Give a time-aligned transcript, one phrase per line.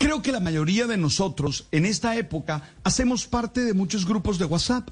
[0.00, 4.46] Creo que la mayoría de nosotros en esta época hacemos parte de muchos grupos de
[4.46, 4.88] WhatsApp.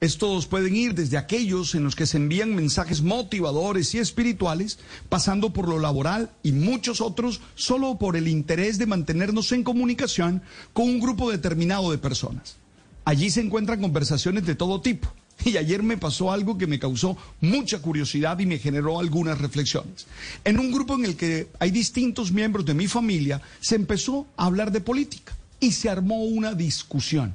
[0.00, 4.78] Estos pueden ir desde aquellos en los que se envían mensajes motivadores y espirituales,
[5.10, 10.40] pasando por lo laboral y muchos otros solo por el interés de mantenernos en comunicación
[10.72, 12.56] con un grupo determinado de personas.
[13.04, 15.12] Allí se encuentran conversaciones de todo tipo.
[15.44, 20.06] Y ayer me pasó algo que me causó mucha curiosidad y me generó algunas reflexiones.
[20.44, 24.46] En un grupo en el que hay distintos miembros de mi familia, se empezó a
[24.46, 27.34] hablar de política y se armó una discusión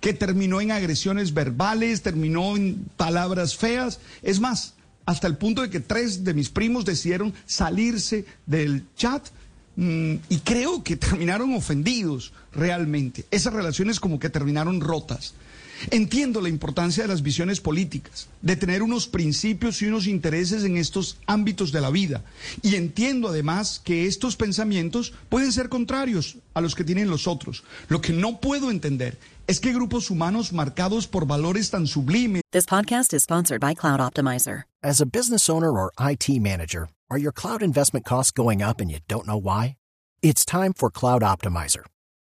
[0.00, 3.98] que terminó en agresiones verbales, terminó en palabras feas.
[4.22, 4.74] Es más,
[5.06, 9.26] hasta el punto de que tres de mis primos decidieron salirse del chat
[9.76, 13.24] mm, y creo que terminaron ofendidos realmente.
[13.30, 15.34] Esas relaciones como que terminaron rotas.
[15.90, 20.76] Entiendo la importancia de las visiones políticas, de tener unos principios y unos intereses en
[20.76, 22.22] estos ámbitos de la vida.
[22.62, 27.64] Y entiendo además que estos pensamientos pueden ser contrarios a los que tienen los otros.
[27.88, 32.42] Lo que no puedo entender es que grupos humanos marcados por valores tan sublimes.
[32.52, 34.64] This podcast is sponsored by Cloud Optimizer.
[34.82, 38.90] As a business owner or IT manager, are your cloud investment costs going up and
[38.90, 39.76] you don't know why?
[40.22, 41.84] It's time for Cloud Optimizer.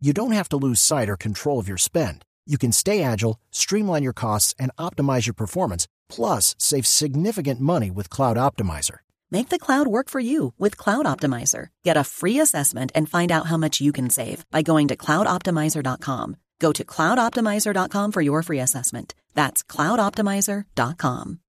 [0.00, 2.24] you don't have to lose sight or control of your spend.
[2.46, 7.90] You can stay agile, streamline your costs, and optimize your performance, plus save significant money
[7.90, 8.98] with Cloud Optimizer.
[9.30, 11.68] Make the cloud work for you with Cloud Optimizer.
[11.84, 14.96] Get a free assessment and find out how much you can save by going to
[14.96, 16.36] cloudoptimizer.com.
[16.60, 19.14] Go to cloudoptimizer.com for your free assessment.
[19.34, 21.40] That's cloudoptimizer.com.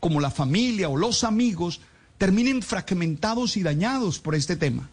[0.00, 1.80] como la familia o los amigos
[2.18, 4.88] terminen fragmentados y dañados por este tema.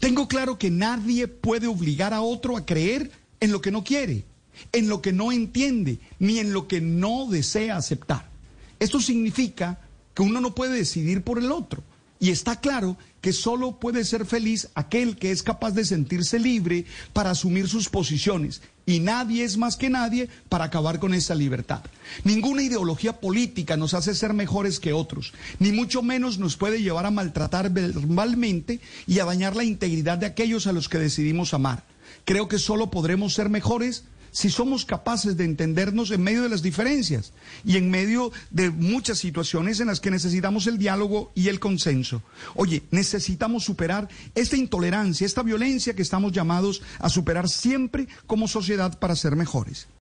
[0.00, 3.10] Tengo claro que nadie puede obligar a otro a creer
[3.40, 4.24] en lo que no quiere,
[4.72, 8.30] en lo que no entiende, ni en lo que no desea aceptar.
[8.78, 9.80] Esto significa
[10.14, 11.82] que uno no puede decidir por el otro.
[12.22, 16.84] Y está claro que solo puede ser feliz aquel que es capaz de sentirse libre
[17.12, 18.62] para asumir sus posiciones.
[18.86, 21.82] Y nadie es más que nadie para acabar con esa libertad.
[22.22, 27.06] Ninguna ideología política nos hace ser mejores que otros, ni mucho menos nos puede llevar
[27.06, 28.78] a maltratar verbalmente
[29.08, 31.82] y a dañar la integridad de aquellos a los que decidimos amar.
[32.24, 36.62] Creo que solo podremos ser mejores si somos capaces de entendernos en medio de las
[36.62, 37.32] diferencias
[37.64, 42.22] y en medio de muchas situaciones en las que necesitamos el diálogo y el consenso.
[42.54, 48.98] Oye, necesitamos superar esta intolerancia, esta violencia que estamos llamados a superar siempre como sociedad
[48.98, 49.86] para ser mejores.